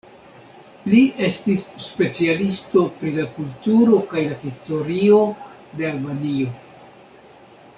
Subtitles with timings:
[0.91, 5.21] Li estis specialisto pri la kulturo kaj la historio
[5.77, 6.57] de Albanio.